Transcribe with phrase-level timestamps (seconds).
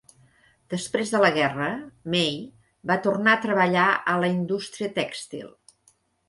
[0.73, 1.67] Després de la guerra,
[2.13, 2.39] May
[2.93, 3.85] va tornar a treballar
[4.15, 5.47] a la indústria tèxtil.